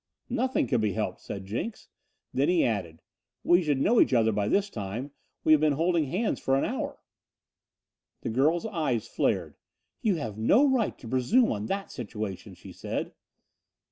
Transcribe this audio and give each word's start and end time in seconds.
"Nothing 0.29 0.65
can 0.65 0.81
be 0.81 0.93
helped," 0.93 1.19
said 1.21 1.45
Jenks. 1.45 1.87
Then 2.33 2.49
he 2.49 2.65
added: 2.65 3.03
"We 3.43 3.61
should 3.61 3.77
know 3.79 4.01
each 4.01 4.13
other 4.15 4.31
by 4.31 4.47
this 4.47 4.67
time. 4.67 5.11
We 5.43 5.51
have 5.51 5.61
been 5.61 5.73
holding 5.73 6.05
hands 6.05 6.39
for 6.39 6.55
an 6.57 6.65
hour." 6.65 7.03
The 8.21 8.31
girl's 8.31 8.65
eyes 8.65 9.07
flared. 9.07 9.57
"You 10.01 10.15
have 10.15 10.39
no 10.39 10.67
right 10.67 10.97
to 10.97 11.07
presume 11.07 11.51
on 11.51 11.67
that 11.67 11.91
situation," 11.91 12.55
she 12.55 12.71
said. 12.71 13.13